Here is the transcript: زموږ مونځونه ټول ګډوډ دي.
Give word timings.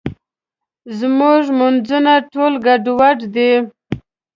زموږ 0.99 1.41
مونځونه 1.57 2.13
ټول 2.31 2.53
ګډوډ 2.65 3.17
دي. 3.35 3.51